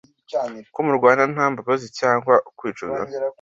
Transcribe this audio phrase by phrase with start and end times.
[0.73, 3.03] Ko murwana nta mbabazi cyangwa kwicuza